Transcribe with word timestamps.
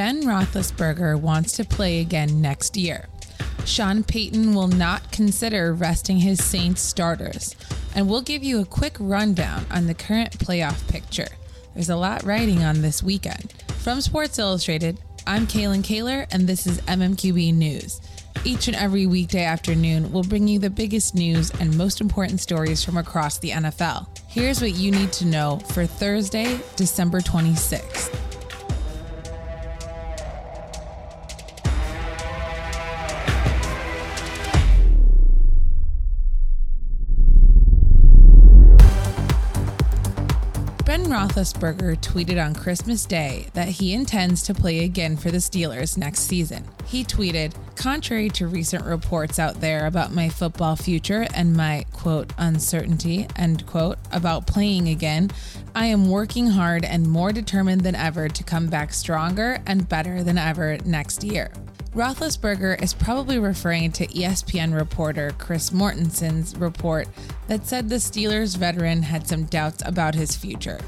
Ben 0.00 0.22
Roethlisberger 0.22 1.20
wants 1.20 1.52
to 1.58 1.64
play 1.66 2.00
again 2.00 2.40
next 2.40 2.74
year. 2.74 3.06
Sean 3.66 4.02
Payton 4.02 4.54
will 4.54 4.66
not 4.66 5.12
consider 5.12 5.74
resting 5.74 6.16
his 6.16 6.42
Saints 6.42 6.80
starters, 6.80 7.54
and 7.94 8.08
we'll 8.08 8.22
give 8.22 8.42
you 8.42 8.62
a 8.62 8.64
quick 8.64 8.96
rundown 8.98 9.66
on 9.70 9.86
the 9.86 9.92
current 9.92 10.38
playoff 10.38 10.88
picture. 10.88 11.28
There's 11.74 11.90
a 11.90 11.96
lot 11.96 12.22
riding 12.22 12.64
on 12.64 12.80
this 12.80 13.02
weekend. 13.02 13.52
From 13.80 14.00
Sports 14.00 14.38
Illustrated, 14.38 14.98
I'm 15.26 15.46
Kaylin 15.46 15.84
Kaler, 15.84 16.26
and 16.32 16.46
this 16.46 16.66
is 16.66 16.80
MMQB 16.80 17.52
News. 17.52 18.00
Each 18.42 18.68
and 18.68 18.76
every 18.78 19.04
weekday 19.04 19.44
afternoon, 19.44 20.10
we'll 20.10 20.22
bring 20.22 20.48
you 20.48 20.58
the 20.58 20.70
biggest 20.70 21.14
news 21.14 21.50
and 21.60 21.76
most 21.76 22.00
important 22.00 22.40
stories 22.40 22.82
from 22.82 22.96
across 22.96 23.38
the 23.38 23.50
NFL. 23.50 24.06
Here's 24.28 24.62
what 24.62 24.76
you 24.76 24.92
need 24.92 25.12
to 25.12 25.26
know 25.26 25.58
for 25.58 25.84
Thursday, 25.84 26.58
December 26.76 27.20
26th. 27.20 28.29
Roethlisberger 41.10 41.96
tweeted 42.00 42.40
on 42.40 42.54
Christmas 42.54 43.04
Day 43.04 43.48
that 43.54 43.66
he 43.66 43.92
intends 43.92 44.44
to 44.44 44.54
play 44.54 44.84
again 44.84 45.16
for 45.16 45.32
the 45.32 45.38
Steelers 45.38 45.98
next 45.98 46.20
season. 46.20 46.64
He 46.86 47.02
tweeted, 47.02 47.52
Contrary 47.74 48.28
to 48.30 48.46
recent 48.46 48.84
reports 48.84 49.40
out 49.40 49.60
there 49.60 49.86
about 49.86 50.12
my 50.12 50.28
football 50.28 50.76
future 50.76 51.26
and 51.34 51.56
my, 51.56 51.84
quote, 51.92 52.32
uncertainty, 52.38 53.26
end 53.34 53.66
quote, 53.66 53.98
about 54.12 54.46
playing 54.46 54.88
again, 54.88 55.32
I 55.74 55.86
am 55.86 56.08
working 56.08 56.46
hard 56.46 56.84
and 56.84 57.10
more 57.10 57.32
determined 57.32 57.80
than 57.80 57.96
ever 57.96 58.28
to 58.28 58.44
come 58.44 58.68
back 58.68 58.92
stronger 58.92 59.60
and 59.66 59.88
better 59.88 60.22
than 60.22 60.38
ever 60.38 60.78
next 60.84 61.24
year. 61.24 61.50
Roethlisberger 61.92 62.80
is 62.80 62.94
probably 62.94 63.40
referring 63.40 63.90
to 63.92 64.06
ESPN 64.06 64.78
reporter 64.78 65.32
Chris 65.38 65.70
Mortensen's 65.70 66.56
report 66.56 67.08
that 67.48 67.66
said 67.66 67.88
the 67.88 67.96
Steelers 67.96 68.56
veteran 68.56 69.02
had 69.02 69.26
some 69.26 69.42
doubts 69.46 69.82
about 69.84 70.14
his 70.14 70.36
future. 70.36 70.78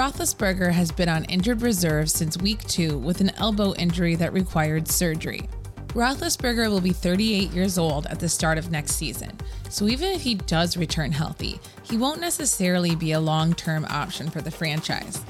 Roethlisberger 0.00 0.72
has 0.72 0.90
been 0.90 1.10
on 1.10 1.26
injured 1.26 1.60
reserve 1.60 2.08
since 2.08 2.38
week 2.38 2.64
two 2.64 2.96
with 2.96 3.20
an 3.20 3.32
elbow 3.36 3.74
injury 3.74 4.14
that 4.14 4.32
required 4.32 4.88
surgery. 4.88 5.46
Roethlisberger 5.88 6.70
will 6.70 6.80
be 6.80 6.94
38 6.94 7.50
years 7.50 7.76
old 7.76 8.06
at 8.06 8.18
the 8.18 8.26
start 8.26 8.56
of 8.56 8.70
next 8.70 8.92
season, 8.92 9.38
so 9.68 9.88
even 9.88 10.10
if 10.12 10.22
he 10.22 10.36
does 10.36 10.78
return 10.78 11.12
healthy, 11.12 11.60
he 11.82 11.98
won't 11.98 12.18
necessarily 12.18 12.96
be 12.96 13.12
a 13.12 13.20
long 13.20 13.52
term 13.52 13.84
option 13.90 14.30
for 14.30 14.40
the 14.40 14.50
franchise. 14.50 15.22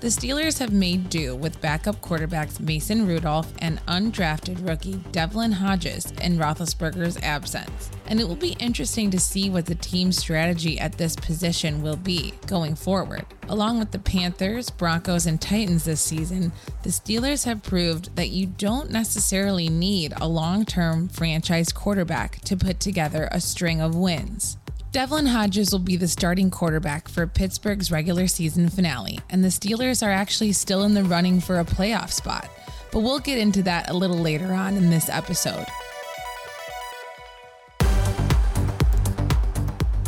The 0.00 0.06
Steelers 0.06 0.60
have 0.60 0.72
made 0.72 1.10
do 1.10 1.34
with 1.34 1.60
backup 1.60 2.00
quarterbacks 2.00 2.60
Mason 2.60 3.04
Rudolph 3.04 3.52
and 3.58 3.84
undrafted 3.86 4.64
rookie 4.64 5.02
Devlin 5.10 5.50
Hodges 5.50 6.12
in 6.22 6.38
Roethlisberger's 6.38 7.16
absence. 7.20 7.90
And 8.06 8.20
it 8.20 8.28
will 8.28 8.36
be 8.36 8.56
interesting 8.60 9.10
to 9.10 9.18
see 9.18 9.50
what 9.50 9.66
the 9.66 9.74
team's 9.74 10.16
strategy 10.16 10.78
at 10.78 10.98
this 10.98 11.16
position 11.16 11.82
will 11.82 11.96
be 11.96 12.34
going 12.46 12.76
forward. 12.76 13.26
Along 13.48 13.80
with 13.80 13.90
the 13.90 13.98
Panthers, 13.98 14.70
Broncos, 14.70 15.26
and 15.26 15.40
Titans 15.40 15.84
this 15.84 16.00
season, 16.00 16.52
the 16.84 16.90
Steelers 16.90 17.44
have 17.44 17.64
proved 17.64 18.14
that 18.14 18.28
you 18.28 18.46
don't 18.46 18.92
necessarily 18.92 19.68
need 19.68 20.12
a 20.20 20.28
long 20.28 20.64
term 20.64 21.08
franchise 21.08 21.72
quarterback 21.72 22.40
to 22.42 22.56
put 22.56 22.78
together 22.78 23.28
a 23.32 23.40
string 23.40 23.80
of 23.80 23.96
wins. 23.96 24.58
Devlin 24.98 25.26
Hodges 25.26 25.70
will 25.70 25.78
be 25.78 25.94
the 25.94 26.08
starting 26.08 26.50
quarterback 26.50 27.06
for 27.06 27.24
Pittsburgh's 27.24 27.92
regular 27.92 28.26
season 28.26 28.68
finale, 28.68 29.20
and 29.30 29.44
the 29.44 29.48
Steelers 29.48 30.04
are 30.04 30.10
actually 30.10 30.50
still 30.50 30.82
in 30.82 30.94
the 30.94 31.04
running 31.04 31.40
for 31.40 31.60
a 31.60 31.64
playoff 31.64 32.10
spot. 32.10 32.50
But 32.90 33.02
we'll 33.02 33.20
get 33.20 33.38
into 33.38 33.62
that 33.62 33.88
a 33.90 33.94
little 33.94 34.18
later 34.18 34.52
on 34.52 34.76
in 34.76 34.90
this 34.90 35.08
episode. 35.08 35.66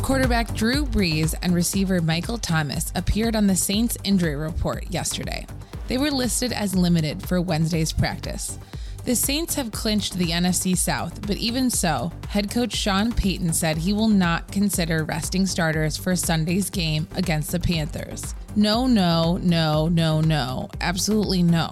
Quarterback 0.01 0.53
Drew 0.55 0.85
Brees 0.85 1.35
and 1.41 1.55
receiver 1.55 2.01
Michael 2.01 2.37
Thomas 2.37 2.91
appeared 2.93 3.37
on 3.37 3.47
the 3.47 3.55
Saints 3.55 3.97
injury 4.03 4.35
report 4.35 4.91
yesterday. 4.91 5.47
They 5.87 5.99
were 5.99 6.11
listed 6.11 6.51
as 6.51 6.75
limited 6.75 7.25
for 7.25 7.39
Wednesday's 7.39 7.93
practice. 7.93 8.59
The 9.03 9.15
Saints 9.15 9.55
have 9.55 9.71
clinched 9.71 10.13
the 10.13 10.27
NFC 10.27 10.77
South, 10.77 11.25
but 11.25 11.37
even 11.37 11.71
so, 11.71 12.11
head 12.29 12.51
coach 12.51 12.75
Sean 12.75 13.11
Payton 13.11 13.51
said 13.51 13.77
he 13.77 13.93
will 13.93 14.07
not 14.07 14.51
consider 14.51 15.03
resting 15.05 15.47
starters 15.47 15.97
for 15.97 16.15
Sunday's 16.15 16.69
game 16.69 17.07
against 17.15 17.51
the 17.51 17.59
Panthers. 17.59 18.35
No, 18.55 18.85
no, 18.85 19.37
no, 19.37 19.87
no, 19.87 20.21
no, 20.21 20.69
absolutely 20.81 21.41
no, 21.41 21.71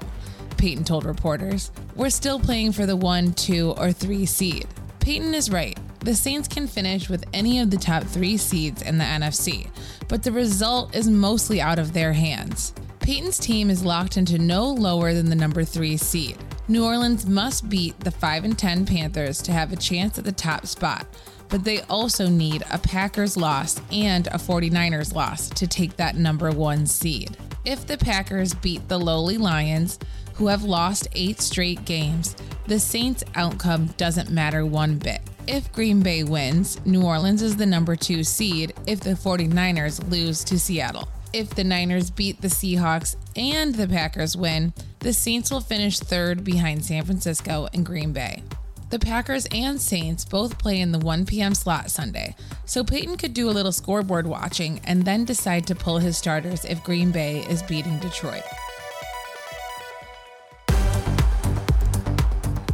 Payton 0.57 0.85
told 0.85 1.05
reporters. 1.05 1.69
We're 1.95 2.09
still 2.09 2.39
playing 2.39 2.71
for 2.71 2.87
the 2.87 2.95
one, 2.95 3.33
two, 3.33 3.75
or 3.77 3.91
three 3.91 4.25
seed. 4.25 4.65
Payton 4.99 5.35
is 5.35 5.51
right. 5.51 5.77
The 5.99 6.15
Saints 6.15 6.47
can 6.47 6.65
finish 6.65 7.09
with 7.09 7.25
any 7.31 7.59
of 7.59 7.69
the 7.69 7.77
top 7.77 8.05
three 8.05 8.37
seeds 8.37 8.81
in 8.81 8.97
the 8.97 9.03
NFC, 9.03 9.69
but 10.07 10.23
the 10.23 10.31
result 10.31 10.95
is 10.95 11.07
mostly 11.07 11.61
out 11.61 11.77
of 11.77 11.93
their 11.93 12.13
hands. 12.13 12.73
Payton's 13.01 13.37
team 13.37 13.69
is 13.69 13.85
locked 13.85 14.17
into 14.17 14.39
no 14.39 14.67
lower 14.67 15.13
than 15.13 15.29
the 15.29 15.35
number 15.35 15.63
three 15.63 15.95
seed. 15.95 16.35
New 16.69 16.85
Orleans 16.85 17.25
must 17.25 17.67
beat 17.67 17.99
the 17.99 18.11
5 18.11 18.43
and 18.43 18.55
10 18.55 18.85
Panthers 18.85 19.41
to 19.41 19.51
have 19.51 19.73
a 19.73 19.75
chance 19.75 20.19
at 20.19 20.23
the 20.23 20.31
top 20.31 20.67
spot, 20.67 21.07
but 21.49 21.63
they 21.63 21.81
also 21.89 22.27
need 22.27 22.63
a 22.69 22.77
Packers 22.77 23.35
loss 23.35 23.81
and 23.91 24.27
a 24.27 24.37
49ers 24.37 25.15
loss 25.15 25.49
to 25.49 25.65
take 25.65 25.97
that 25.97 26.15
number 26.15 26.51
1 26.51 26.85
seed. 26.85 27.35
If 27.65 27.87
the 27.87 27.97
Packers 27.97 28.53
beat 28.53 28.87
the 28.87 28.99
lowly 28.99 29.39
Lions, 29.39 29.97
who 30.35 30.45
have 30.45 30.63
lost 30.63 31.07
8 31.13 31.41
straight 31.41 31.85
games, 31.85 32.35
the 32.67 32.79
Saints' 32.79 33.23
outcome 33.33 33.87
doesn't 33.97 34.29
matter 34.29 34.63
one 34.63 34.99
bit. 34.99 35.21
If 35.47 35.73
Green 35.73 36.01
Bay 36.03 36.23
wins, 36.23 36.79
New 36.85 37.01
Orleans 37.01 37.41
is 37.41 37.57
the 37.57 37.65
number 37.65 37.95
2 37.95 38.23
seed 38.23 38.75
if 38.85 38.99
the 38.99 39.15
49ers 39.15 40.07
lose 40.11 40.43
to 40.43 40.59
Seattle. 40.59 41.09
If 41.31 41.51
the 41.51 41.63
Niners 41.63 42.09
beat 42.09 42.41
the 42.41 42.47
Seahawks 42.47 43.15
and 43.35 43.75
the 43.75 43.87
Packers 43.87 44.35
win, 44.35 44.73
the 44.99 45.13
Saints 45.13 45.51
will 45.51 45.61
finish 45.61 45.99
third 45.99 46.43
behind 46.43 46.83
San 46.83 47.05
Francisco 47.05 47.67
and 47.71 47.85
Green 47.85 48.13
Bay. 48.13 48.41
The 48.89 48.97
Packers 48.97 49.45
and 49.51 49.79
Saints 49.79 50.25
both 50.25 50.57
play 50.57 50.81
in 50.81 50.91
the 50.91 50.97
1 50.97 51.27
p.m. 51.27 51.53
slot 51.53 51.91
Sunday, 51.91 52.35
so 52.65 52.83
Payton 52.83 53.17
could 53.17 53.35
do 53.35 53.47
a 53.47 53.51
little 53.51 53.71
scoreboard 53.71 54.25
watching 54.25 54.81
and 54.85 55.05
then 55.05 55.23
decide 55.23 55.67
to 55.67 55.75
pull 55.75 55.99
his 55.99 56.17
starters 56.17 56.65
if 56.65 56.83
Green 56.83 57.11
Bay 57.11 57.45
is 57.47 57.61
beating 57.61 57.99
Detroit. 57.99 58.43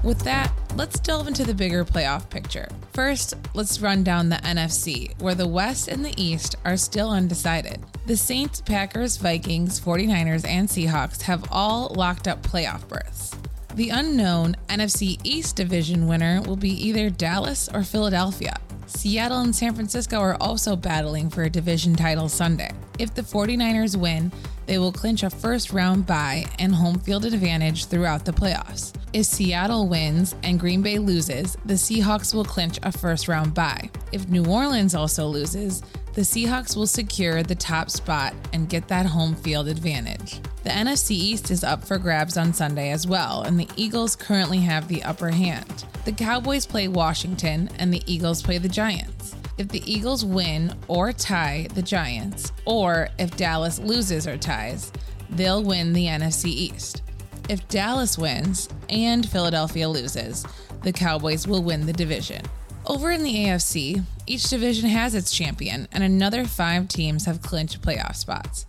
With 0.05 0.19
that, 0.19 0.53
let's 0.75 0.99
delve 0.99 1.27
into 1.27 1.43
the 1.43 1.55
bigger 1.55 1.83
playoff 1.83 2.29
picture. 2.29 2.67
First, 2.93 3.33
let's 3.55 3.81
run 3.81 4.03
down 4.03 4.29
the 4.29 4.35
NFC, 4.35 5.19
where 5.19 5.33
the 5.33 5.47
West 5.47 5.88
and 5.88 6.05
the 6.05 6.13
East 6.16 6.57
are 6.63 6.77
still 6.77 7.09
undecided. 7.09 7.83
The 8.05 8.15
Saints, 8.15 8.61
Packers, 8.61 9.17
Vikings, 9.17 9.79
49ers, 9.79 10.47
and 10.47 10.69
Seahawks 10.69 11.23
have 11.23 11.47
all 11.49 11.91
locked 11.95 12.27
up 12.27 12.44
playoff 12.44 12.88
berths. 12.88 13.35
The 13.74 13.89
unknown 13.89 14.56
NFC 14.69 15.19
East 15.24 15.56
division 15.56 16.07
winner 16.07 16.39
will 16.44 16.56
be 16.56 16.69
either 16.88 17.09
Dallas 17.09 17.68
or 17.74 17.81
Philadelphia. 17.81 18.56
Seattle 18.85 19.39
and 19.39 19.56
San 19.56 19.74
Francisco 19.74 20.19
are 20.19 20.38
also 20.39 20.75
battling 20.75 21.31
for 21.31 21.41
a 21.41 21.50
division 21.50 21.95
title 21.95 22.30
Sunday. 22.30 22.69
If 23.00 23.15
the 23.15 23.24
49ers 23.24 23.95
win, 23.95 24.31
they 24.68 24.77
will 24.77 24.91
clinch 24.91 25.24
a 25.24 25.31
first 25.31 25.74
round 25.74 26.06
bye 26.06 26.45
and 26.59 26.75
home 26.75 27.00
field 27.00 27.25
advantage 27.25 27.88
throughout 27.88 28.24
the 28.24 28.33
playoffs. 28.33 28.94
If 29.15 29.27
Seattle 29.27 29.88
wins 29.88 30.35
and 30.44 30.59
Green 30.59 30.81
Bay 30.81 30.97
loses, 30.97 31.56
the 31.63 31.75
Seahawks 31.75 32.33
will 32.33 32.44
clinch 32.44 32.79
a 32.83 32.91
first 32.91 33.29
round 33.29 33.53
bye. 33.53 33.89
If 34.12 34.27
New 34.27 34.45
Orleans 34.45 34.94
also 34.94 35.25
loses, 35.25 35.81
the 36.15 36.23
Seahawks 36.23 36.75
will 36.75 36.85
secure 36.85 37.41
the 37.41 37.56
top 37.56 37.89
spot 37.89 38.33
and 38.51 38.67
get 38.67 38.89
that 38.89 39.06
home 39.06 39.33
field 39.33 39.69
advantage. 39.69 40.41
The 40.65 40.69
NFC 40.69 41.12
East 41.12 41.50
is 41.50 41.63
up 41.63 41.85
for 41.85 41.97
grabs 41.97 42.35
on 42.35 42.51
Sunday 42.51 42.91
as 42.91 43.07
well, 43.07 43.44
and 43.44 43.57
the 43.57 43.69
Eagles 43.77 44.17
currently 44.17 44.59
have 44.59 44.89
the 44.89 45.01
upper 45.03 45.29
hand. 45.29 45.85
The 46.03 46.11
Cowboys 46.11 46.65
play 46.65 46.89
Washington, 46.89 47.69
and 47.79 47.94
the 47.94 48.03
Eagles 48.07 48.44
play 48.44 48.57
the 48.57 48.68
Giants. 48.68 49.33
If 49.57 49.69
the 49.69 49.89
Eagles 49.89 50.25
win 50.25 50.75
or 50.89 51.13
tie 51.13 51.68
the 51.73 51.81
Giants, 51.81 52.51
or 52.65 53.07
if 53.18 53.38
Dallas 53.38 53.79
loses 53.79 54.27
or 54.27 54.35
ties, 54.35 54.91
they'll 55.29 55.63
win 55.63 55.94
the 55.94 56.07
NFC 56.07 56.47
East. 56.47 57.01
If 57.47 57.68
Dallas 57.68 58.18
wins 58.18 58.69
and 58.89 59.30
Philadelphia 59.30 59.88
loses, 59.88 60.45
the 60.81 60.92
Cowboys 60.92 61.47
will 61.47 61.62
win 61.62 61.86
the 61.86 61.94
division. 61.94 62.42
Over 62.88 63.12
in 63.12 63.24
the 63.24 63.33
AFC, 63.33 64.03
each 64.25 64.50
division 64.50 64.89
has 64.89 65.13
its 65.13 65.31
champion, 65.31 65.88
and 65.92 66.03
another 66.03 66.45
five 66.45 66.88
teams 66.88 67.25
have 67.25 67.44
clinched 67.44 67.81
playoff 67.81 68.15
spots. 68.15 68.65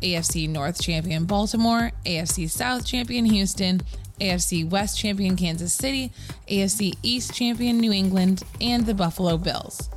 AFC 0.00 0.48
North 0.48 0.80
champion 0.80 1.24
Baltimore, 1.24 1.90
AFC 2.06 2.48
South 2.48 2.86
champion 2.86 3.24
Houston, 3.24 3.80
AFC 4.20 4.68
West 4.68 4.98
champion 4.98 5.36
Kansas 5.36 5.72
City, 5.72 6.12
AFC 6.48 6.96
East 7.02 7.34
champion 7.34 7.78
New 7.78 7.92
England, 7.92 8.44
and 8.60 8.86
the 8.86 8.94
Buffalo 8.94 9.38
Bills. 9.38 9.90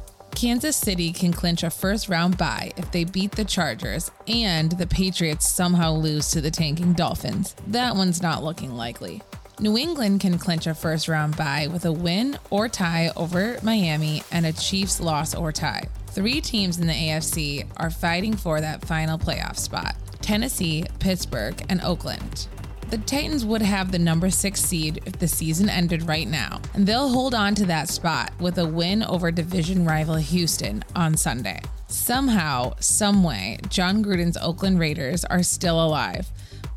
Kansas 0.44 0.76
City 0.76 1.14
can 1.14 1.32
clinch 1.32 1.64
a 1.64 1.70
first 1.70 2.10
round 2.10 2.38
bye 2.38 2.70
if 2.76 2.92
they 2.92 3.06
beat 3.06 3.32
the 3.32 3.46
Chargers 3.46 4.12
and 4.28 4.74
the 4.74 4.86
Patriots 4.86 5.48
somehow 5.48 5.94
lose 5.94 6.32
to 6.32 6.42
the 6.42 6.52
tanking 6.52 6.92
Dolphins. 6.92 7.56
That 7.68 7.96
one's 7.96 8.22
not 8.22 8.44
looking 8.44 8.76
likely. 8.76 9.22
New 9.62 9.78
England 9.78 10.20
can 10.20 10.38
clinch 10.38 10.68
a 10.68 10.74
first 10.74 11.08
round 11.08 11.38
bye 11.38 11.70
with 11.72 11.86
a 11.86 11.94
win 11.94 12.38
or 12.50 12.68
tie 12.68 13.10
over 13.16 13.58
Miami 13.64 14.22
and 14.34 14.46
a 14.46 14.52
Chiefs 14.52 15.00
loss 15.00 15.34
or 15.34 15.54
tie. 15.54 15.88
Three 16.08 16.42
teams 16.42 16.78
in 16.78 16.88
the 16.88 16.94
AFC 16.94 17.66
are 17.78 17.90
fighting 17.90 18.36
for 18.36 18.60
that 18.60 18.84
final 18.84 19.18
playoff 19.18 19.58
spot 19.58 19.96
Tennessee, 20.20 20.84
Pittsburgh, 21.00 21.56
and 21.70 21.80
Oakland. 21.80 22.50
The 22.94 23.00
Titans 23.00 23.44
would 23.44 23.64
have 23.64 23.92
the 23.92 23.98
number 23.98 24.30
six 24.30 24.62
seed 24.62 25.02
if 25.08 25.18
the 25.18 25.28
season 25.28 25.68
ended 25.68 26.04
right 26.04 26.28
now, 26.28 26.62
and 26.76 26.86
they'll 26.86 27.10
hold 27.10 27.34
on 27.34 27.56
to 27.56 27.66
that 27.66 27.90
spot 27.90 28.32
with 28.40 28.60
a 28.60 28.68
win 28.68 29.02
over 29.02 29.32
division 29.32 29.84
rival 29.84 30.14
Houston 30.14 30.84
on 30.96 31.18
Sunday. 31.18 31.60
Somehow, 31.88 32.76
someway, 32.80 33.58
Jon 33.68 34.04
Gruden's 34.04 34.38
Oakland 34.38 34.78
Raiders 34.80 35.26
are 35.26 35.42
still 35.42 35.84
alive, 35.84 36.28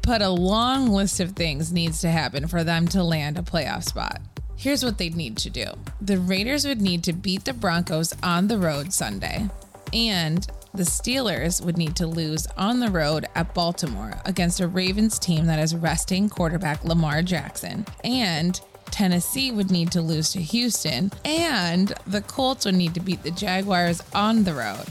but 0.01 0.23
a 0.23 0.31
long 0.31 0.89
list 0.89 1.21
of 1.21 1.33
things 1.33 1.71
needs 1.71 2.01
to 2.01 2.09
happen 2.09 2.49
for 2.49 2.65
them 2.65 2.89
to 2.89 3.05
land 3.05 3.39
a 3.39 3.43
playoff 3.43 3.85
spot. 3.85 4.23
Here's 4.57 4.83
what 4.83 4.97
they'd 4.97 5.17
need 5.17 5.37
to 5.37 5.51
do 5.51 5.67
the 6.01 6.19
Raiders 6.19 6.67
would 6.67 6.81
need 6.81 7.05
to 7.05 7.13
beat 7.13 7.45
the 7.45 7.53
Broncos 7.53 8.15
on 8.23 8.49
the 8.49 8.57
road 8.57 8.95
Sunday, 8.95 9.51
and 9.93 10.47
the 10.77 10.83
Steelers 10.83 11.65
would 11.65 11.79
need 11.79 11.97
to 11.97 12.07
lose 12.07 12.47
on 12.59 12.81
the 12.81 12.91
road 12.91 13.25
at 13.35 13.55
Baltimore 13.55 14.21
against 14.27 14.61
a 14.61 14.69
Ravens 14.69 15.19
team 15.19 15.47
that 15.47 15.59
is 15.59 15.75
resting 15.75 16.29
quarterback 16.29 16.85
Lamar 16.85 17.23
Jackson. 17.23 17.87
And 18.05 18.61
Tennessee 18.91 19.51
would 19.51 19.71
need 19.71 19.91
to 19.93 20.03
lose 20.03 20.33
to 20.33 20.41
Houston, 20.41 21.11
and 21.25 21.95
the 22.07 22.21
Colts 22.21 22.67
would 22.67 22.75
need 22.75 22.93
to 22.93 23.01
beat 23.01 23.23
the 23.23 23.31
Jaguars 23.31 24.03
on 24.15 24.45
the 24.45 24.53
road. 24.53 24.85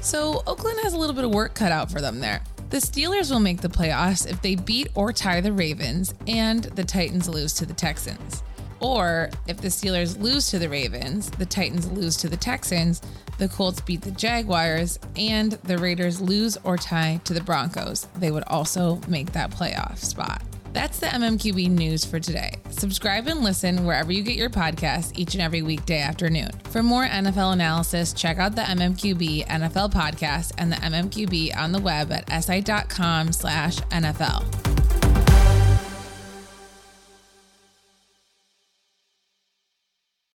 So 0.00 0.42
Oakland 0.46 0.80
has 0.82 0.92
a 0.92 0.98
little 0.98 1.14
bit 1.14 1.24
of 1.24 1.32
work 1.32 1.54
cut 1.54 1.70
out 1.70 1.88
for 1.88 2.00
them 2.00 2.18
there. 2.18 2.42
The 2.70 2.78
Steelers 2.78 3.30
will 3.30 3.38
make 3.38 3.60
the 3.60 3.68
playoffs 3.68 4.28
if 4.28 4.42
they 4.42 4.56
beat 4.56 4.88
or 4.96 5.12
tie 5.12 5.40
the 5.40 5.52
Ravens 5.52 6.14
and 6.26 6.64
the 6.64 6.84
Titans 6.84 7.28
lose 7.28 7.54
to 7.54 7.66
the 7.66 7.74
Texans. 7.74 8.42
Or 8.80 9.30
if 9.46 9.58
the 9.58 9.68
Steelers 9.68 10.20
lose 10.20 10.50
to 10.50 10.58
the 10.58 10.68
Ravens, 10.68 11.30
the 11.30 11.46
Titans 11.46 11.88
lose 11.92 12.16
to 12.16 12.28
the 12.28 12.36
Texans, 12.36 13.00
the 13.42 13.48
Colts 13.48 13.80
beat 13.80 14.02
the 14.02 14.12
Jaguars, 14.12 15.00
and 15.16 15.52
the 15.64 15.76
Raiders 15.76 16.20
lose 16.20 16.56
or 16.62 16.76
tie 16.76 17.20
to 17.24 17.34
the 17.34 17.42
Broncos, 17.42 18.06
they 18.16 18.30
would 18.30 18.44
also 18.46 19.00
make 19.08 19.32
that 19.32 19.50
playoff 19.50 19.98
spot. 19.98 20.42
That's 20.72 21.00
the 21.00 21.06
MMQB 21.06 21.68
news 21.70 22.04
for 22.04 22.20
today. 22.20 22.54
Subscribe 22.70 23.26
and 23.26 23.40
listen 23.40 23.84
wherever 23.84 24.12
you 24.12 24.22
get 24.22 24.36
your 24.36 24.48
podcasts 24.48 25.10
each 25.16 25.34
and 25.34 25.42
every 25.42 25.60
weekday 25.60 25.98
afternoon. 25.98 26.50
For 26.70 26.84
more 26.84 27.04
NFL 27.04 27.54
analysis, 27.54 28.12
check 28.12 28.38
out 28.38 28.54
the 28.54 28.62
MMQB 28.62 29.48
NFL 29.48 29.92
podcast 29.92 30.52
and 30.56 30.70
the 30.70 30.76
MMQB 30.76 31.56
on 31.56 31.72
the 31.72 31.80
web 31.80 32.12
at 32.12 32.44
si.com 32.44 33.32
slash 33.32 33.78
NFL. 33.90 34.61